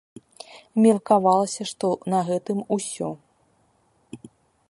[0.85, 3.09] Меркавалася, што на гэтым усё.